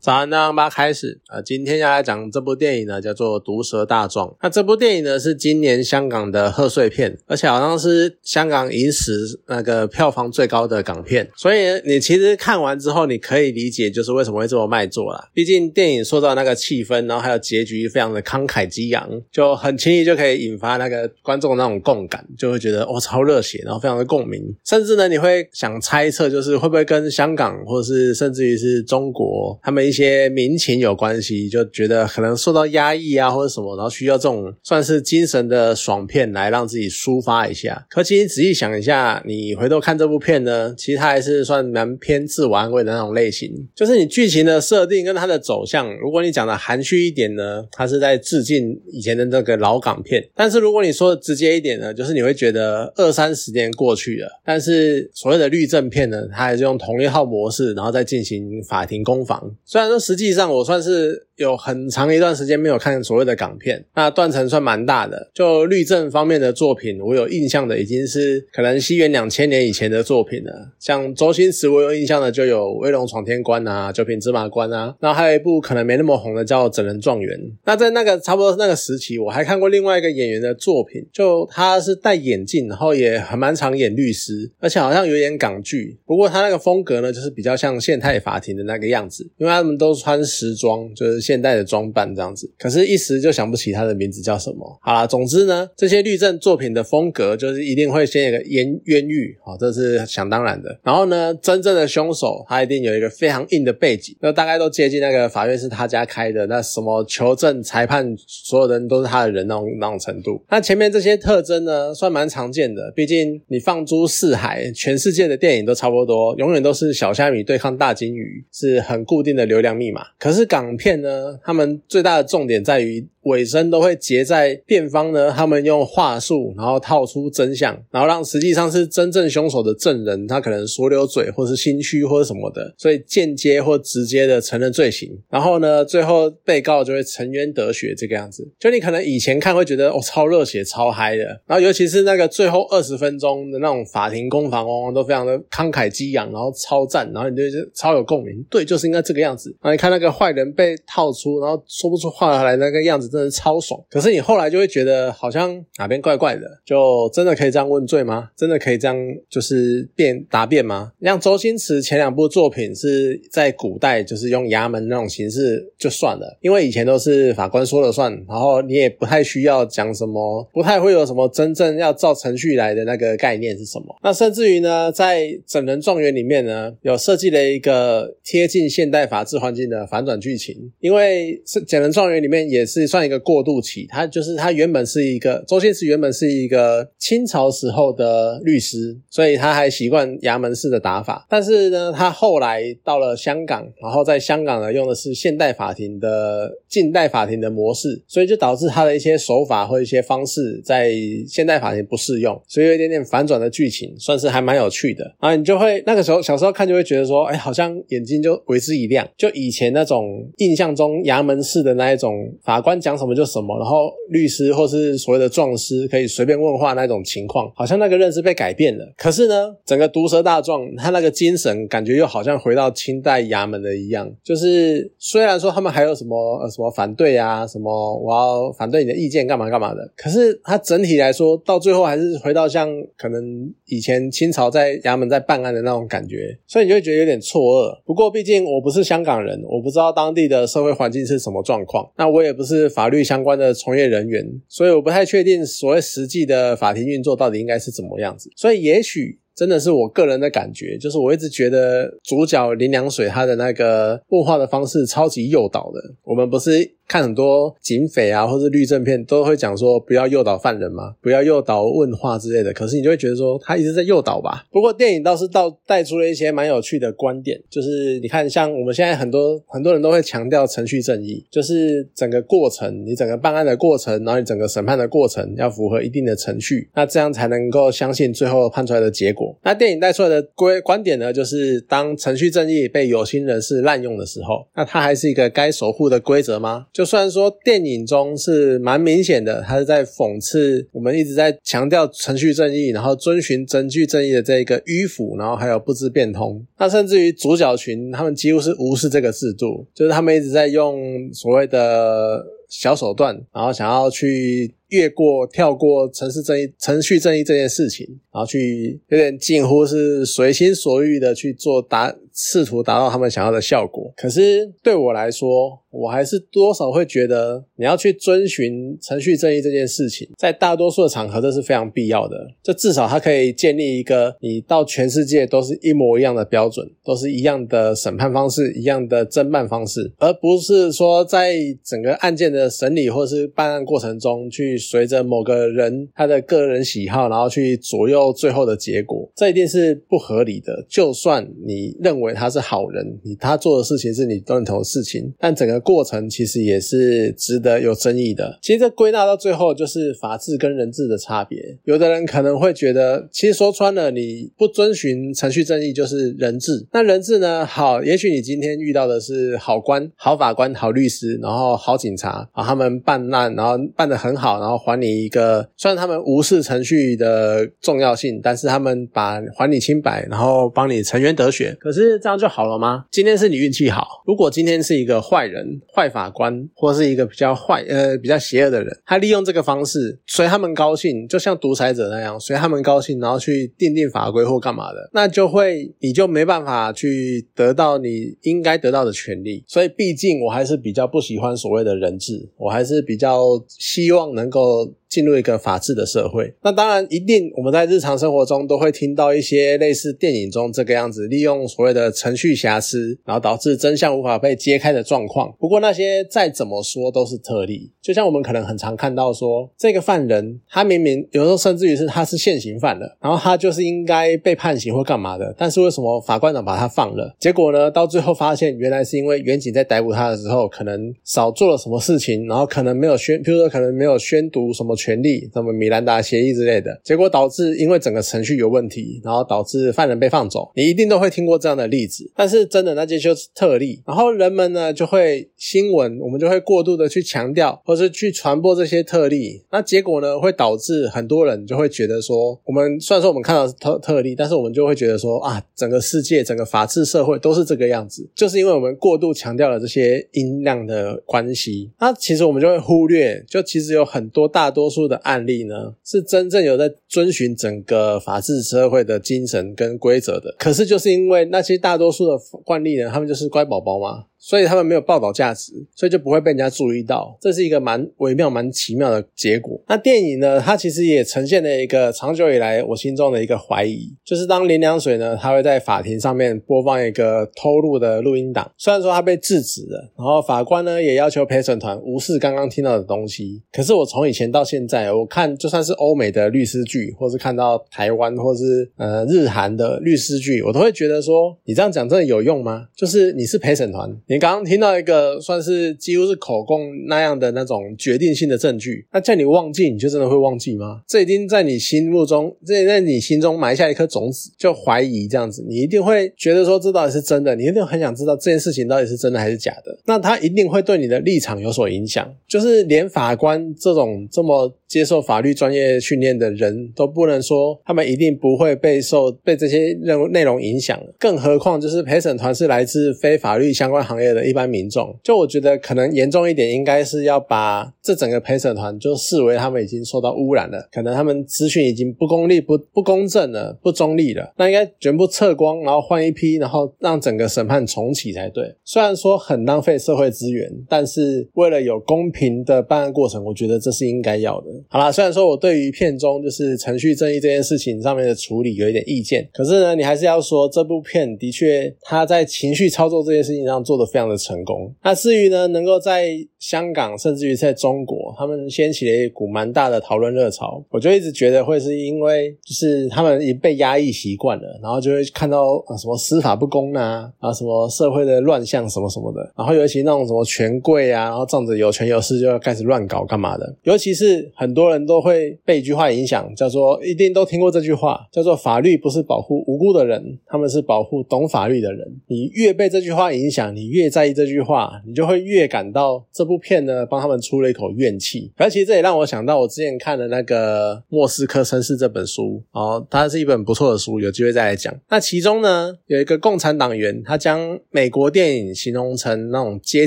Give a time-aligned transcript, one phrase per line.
[0.00, 4.26] 早安，那八开始啊，今天要来讲这部电影呢，叫做《毒舌大壮》。
[4.40, 9.12] 那这部电影呢是今年香港的贺岁片，而且好像是香港影史
[9.46, 11.28] 那个票房最高的港片。
[11.36, 15.28] 所以你其实看完之后，你可以理解就是为什么会这么卖座啦。
[15.34, 29.89] 毕竟电影塑造那个气氛，然后还有结局非常的慷慨激昂，就很轻易就可以引发那个观众那种共感，就会觉得哦超热血，然后非常的共鸣，甚至呢你会想猜测，就是会不会跟香港或者是甚至于是中国他们。
[29.90, 37.84] 一些民情有关系，就觉得可能受到压抑啊，或者什么，然后需要这种算是精神的爽片来让自己抒发一下。
[37.90, 43.50] 可其实仔细想一下，你回头看这部片呢，其实它还是算蛮偏自我安慰的那种类型。
[43.74, 59.50] 就是你剧情的设定跟它的走向，如果你讲的含蓄一点呢，它是在致敬以前的那个老港片；但是如果你说的直接一点呢，就是你会觉得二三十年过去了，但是所谓的律政片呢，它还是用同一套模式，然后再进行法庭攻防。
[59.80, 65.30] 然说实际上我算是有很长一段时间没有看所谓的港片，那断层算蛮大的。
[65.32, 70.72] 就律政方面的作品，我有印象的已经是可能西元两千年以前的作品了。
[70.78, 77.38] 像周星驰，我有印象的就有《威龙闯天关》啊，《九品芝麻官》啊，然后还有一部可能没那么红的叫《整人状元》。
[77.64, 85.96] 那在那个差不多那个时期，我还看过另外一个演员的作品，就他是戴眼镜，然后也很蛮常演律师，而且好像有点港剧。
[86.04, 92.50] 不过他那个风格呢，就是比较像现代法庭的那个样子，因为他们都穿时装，就是现代的装扮这样子。
[92.58, 94.78] 可是，一时就想不起他的名字叫什么。
[94.82, 100.76] 好啦，总之呢，这些律政作品的风格就是一定会先有个冤冤狱，好，这是想当然的。
[100.82, 110.42] 然后呢，真正的凶手他一定有一个非常硬的背景，那大概都接近那个法院是他家开的，那什么求证、裁判，所有人都是他的人那种那种程度。
[110.50, 112.92] 那前面这些特征呢，算蛮常见的。
[112.96, 120.02] 毕竟你放诸四海，全世界的电影都差不多，永远都是小虾米对抗大金鱼，是很固定的流量密码。
[120.18, 123.06] 可是港片呢，他们最大的重点在于。
[123.24, 135.10] 尾声都会结在辩方呢，他们用话术，然后套出真相，然后让实际上是真正凶手的证人，他可能说溜嘴，或是心虚，或者什么的，所以间接或直接的承认罪行。
[135.28, 138.48] 然后呢，最后被告就会沉冤得雪这个样子。
[138.58, 147.42] 就你可能以前看会觉得哦超热血超嗨的，然后尤其是那个最后二十分钟的那种法庭攻防，往往都非常的慷慨激昂，然后超赞，然后你就
[147.74, 148.42] 超有共鸣。
[148.48, 149.50] 对，就是应该这个样子。
[149.60, 153.09] 然后你看那个坏人被套出，然后说不出话来那个样子。
[153.10, 158.30] 真的超爽，可是你后来就会觉得好像哪边怪怪的，就真的可以这样问罪吗？
[158.36, 158.96] 真的可以这样
[159.28, 160.92] 就是辩答辩吗？
[161.02, 173.86] 像周星驰前两部作品是在古代，就是用衙门那种形式就算了，因为以前都是法官说了算，然后你也不太需要讲什么，不太会有什么真正要照程序来的那个概念是什么。
[174.04, 182.99] 那甚至于呢，在整人状元里面呢，有设计了一个贴近现代法治环境的反转剧情，因为是整人状元里面也是算。
[183.04, 191.26] 一个过渡期，他就是他原本是一个周星驰原本是一个清朝时候的律师，所以他还习惯衙门式的打法。
[191.28, 200.92] 但是呢，他后来到了香港，然后在香港呢用的是现代法庭的近代法庭的模式，所以就导致他的一些手法或一些方式在
[201.26, 205.34] 现代法庭不适用，所以有一点点反转的剧情，算是还蛮有趣的啊。
[205.34, 212.89] 你就会那个时候小时候看就会觉得说，哎，好像眼睛就为之一亮，就以前那种印象中衙门式的那一种法官讲。
[212.90, 218.84] 讲什么就什么，然后律师或是所谓的状师可以随便问话那种情况，好像那个认知被改变了。
[218.96, 224.10] 可是呢，整个毒舌大壮，他那个精神感觉又好像回到清代衙门的一样。
[224.24, 233.22] 就是虽然说他们还有什么呃什么反对啊，什么我要反对你的意见干嘛干嘛的，可是他整体来说到最后还是回到像可能
[233.66, 237.78] 以前清朝在衙门在办案的那种感觉，所以你就会觉得有点错愕。
[237.84, 242.68] 不过毕竟我不是香港人，我不知道当地的社会环境是什么状况，那我也不是。
[242.80, 248.30] 法律相关的从业人员，所以我不太确定所谓实际的法庭运作到底应该是怎么样子。
[248.34, 255.80] 所以也许真的是我个人的感觉，就是我一直觉得主角林良水他的那个问话的方式超级诱导的。
[256.04, 256.72] 我们不是。
[256.90, 262.52] 看很多警匪啊，或是律政片，都会讲说不要诱导犯人嘛，不要诱导问话之类的。
[262.52, 264.44] 可是你就会觉得说他一直在诱导吧。
[264.50, 279.19] 不过电影倒是倒带出了一些蛮有趣的观点，就是你看，像我们现在很多很多人都会强调程序正义，就是整个过程，你整个办案的过程，然后你整个审判的过程要符合一定的程序，那这样才能够相信最后判出来的结果。
[279.42, 286.66] 那电影带出来的规观点呢，就是当程序正义被有心人士滥用的时候，那它还是一个该守护的规则吗？
[286.72, 296.44] 就算说电影中是蛮明显的，它是在讽刺我们一直在强调程序正义，然后遵循程序正义的这一个迂腐，然后还有不知变通。
[296.58, 304.54] 那甚至于主角群，他们几乎是无视这个制度，就是他们一直在用所谓的小手段，然后想要去。
[304.70, 313.90] 越过、跳过程序正义、程序正义这件事情，然后去有点近乎是随心所欲的去做达，试图达到他们想要的效果。
[313.96, 322.16] 可是对我来说，我还是多少会觉得，你要去遵循程序正义这件事情，在大多数的场合这是非常必要的。
[322.42, 334.58] 这至少它可以建立一个你到全世界都是一模一样的标准，都是一样的审判方式、一样的侦办方式，而不是说在整个案件的审理或是办案过程中去。
[334.58, 340.64] 随着某个人他的个人喜好，然后去左右最后的结果，这一定是不合理的。
[340.68, 348.38] 就算你认为他是好人，你他做的事情是你认同的事情，但整个过程其实也是值得有争议的。
[348.42, 351.38] 其实这归纳到最后就是法治跟人治的差别。
[351.64, 356.66] 有的人可能会觉得，其实说穿了，你不遵循程序正义就是人治。
[356.72, 357.44] 那人治呢？
[357.44, 371.56] 好，也许你今天遇到的是好官、好法官、好律师，然后好警察，啊，他们办案，然后办得很好，然后还你一个，虽然他们无视程序的重要性，但是他们把还你清白，然后帮你沉冤得雪。
[371.60, 372.84] 可是这样就好了吗？
[372.90, 389.44] 今天是你运气好，如果今天是一个坏人、坏法官，或是一个比较坏、呃比较邪恶的人，他利用这个方式随他们高兴，就像独裁者那样随他们高兴，然后去定定法规或干嘛的，那就会你就没办法去得到你应该得到的权利。
[389.46, 394.72] 所以，毕竟我还是比较不喜欢所谓的人质，我还是比较希望能够。
[394.90, 405.32] 进入一个法治的社会，那当然一定我们在日常生活中都会听到一些类似电影中这个样子，利用所谓的程序瑕疵，然后导致真相无法被揭开的状况。
[405.38, 417.14] 不过那些再怎么说都是特例，就像我们可能很常看到说，这个犯人他明明有时候甚至于是他是现行犯了，然后他就是应该被判刑或干嘛的，但是为什么法官长把他放了？
[417.20, 424.76] 结果呢，到最后发现原来是因为远警在逮捕他的时候可能少做了什么事情，然后可能没有宣，比如说可能没有宣读什么。
[424.80, 430.50] 权利，什么米兰达协议之类的，结果导致因为整个程序有问题，然后导致犯人被放走。
[430.56, 433.82] 你一定都会听过这样的例子，但是真的那些就是特例。
[433.86, 439.42] 然后人们呢就会新闻，我们就会过度的去强调，或是去传播这些特例。
[439.52, 451.70] 那结果呢会导致很多人就会觉得说，我们虽然说我们看到是特特例，但是我们就会觉得说啊，整个世界、整个法治社会都是这个样子，就是因为我们过度强调了这些音量的关系。
[451.80, 454.69] 那其实我们就会忽略，就其实有很多大多。
[454.70, 460.34] 数的案例呢，是真正有在遵循整个法治社会的精神跟规则的。
[460.38, 464.04] 可是就是因为那些大多数的惯例呢，他们就是乖宝宝嘛。
[464.20, 469.58] 所以他们没有报道价值，所以就不会被人家注意到，这是一个蛮微妙、蛮奇妙的结果。
[469.66, 492.66] 那电影呢，它其实也呈现了一个长久以来我心中的一个怀疑，就是当林良水呢，他会在法庭上面播放一个偷录的录音档，虽然说他被制止了，然后法官呢也要求陪审团无视刚刚听到的东西，可是我从以前到现在，我看就算是欧美的律师剧，或是看到台湾或是呃日韩的律师剧，我都会觉得说，你这样讲真的有用吗？
[492.76, 493.90] 就是你是陪审团。
[494.10, 500.82] 你刚刚听到一个算是几乎是口供那样的那种决定性的证据，那叫你忘记，你就真的会忘记吗？
[500.88, 509.78] 这已经在你心目中，这在你心中埋下一颗种子，就怀疑这样子，你一定会觉得说这到底是真的，你一定很想知道这件事情到底是真的还是假的。
[509.86, 523.99] 那他一定会对你的立场有所影响，就是连法官这种这么接受法律专业训练的人都不能说他们一定不会被受被这些任内容影响，更何况就是陪审团是来自非法律相关行。
[524.02, 538.54] 业的一般民众，就我觉得可能严重一点，应该是要把这整个陪审团就视为他们已经受到污染了，可能他们资讯已经不公立、不不公正了、不中立了，那应该全部撤光，然后换一批，然后让整个审判重启才对。
[538.64, 544.46] 虽然说很浪费社会资源，但是为了有公平的办案过程，我觉得这是应该要的。
[544.68, 553.89] 好啦，虽然说我对于片中就是程序正义这件事情上面的处理有一点意见，可是呢，你还是要说这部片的确他在情绪操作这件事情上做的。
[553.92, 554.74] 非常的成功。
[554.82, 556.08] 那至于呢，能够在
[556.40, 560.64] 香港，甚至于在中国，他们掀起了一股蛮大的讨论热潮。
[560.70, 573.54] 我就一直觉得会是因为，就是他们已被压抑习惯了，然后就会看到啊什么司法不公啊，啊什么社会的乱象什么什么的，然后尤其那种什么权贵啊，然后仗着有权有势就要开始乱搞干嘛的。
[573.64, 581.86] 尤其是很多人都会被一句话影响，叫做一定都听过这句话，叫做法律不是保护无辜的人，他们是保护懂法律的人。
[582.06, 588.30] 你越被这句话影响，你越在意这句话，你就会越感到这部片呢帮他们出了一口怨气。
[588.36, 594.72] 而其实这也让我想到，我之前看的那个《莫斯科绅士》这本书，哦，它是一本不错的书，有机会再来讲。
[594.88, 599.86] 那其中呢，有一个共产党员，他将美国电影形容成那种阶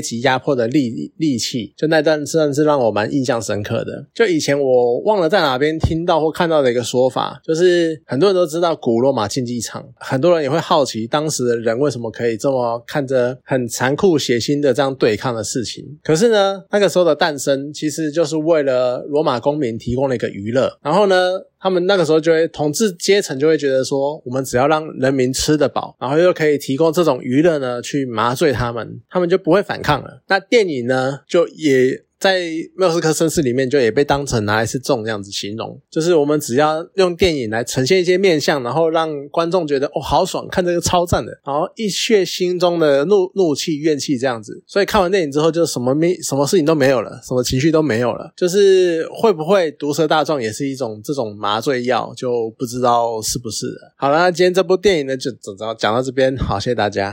[0.00, 4.06] 级压迫的利利器，就那段真的是让我蛮印象深刻的。
[4.14, 15.84] 就以前我忘了在哪边听到或看到的一个说法，就是很多人都知道古罗马竞技场，很多人也会好奇当时的人为什么可以这么看着很残酷血腥的这样对抗的事情。
[16.02, 21.40] 可是呢，呢那个时候的诞生其实就是为了罗马公民提供了一个娱乐，然后呢。
[21.64, 30.22] 他们那个时候就会统治阶层就会觉得说，我们只要让人民吃得饱，然后又可以提供这种娱乐呢，去麻醉他们，他们就不会反抗了。
[30.28, 32.04] 那电影呢，就也。
[32.24, 32.40] 在
[32.74, 44.62] 莫斯科绅士里面，就也被当成拿来是这种样子形容，就是我们只要用电影来呈现一些面相，然后让观众觉得哦好爽，看这个超赞的，然后一泄心中的怒怒气怨气这样子。
[44.66, 48.32] 所以看完电影之后，就什么没什么事情都没有了，什么情绪都没有了。
[48.34, 53.92] 就是会不会毒舌大壮也是一种这种麻醉药，就不知道是不是了。
[53.98, 57.12] 好了，今天这部电影呢就讲到讲到这边，好，谢谢大家。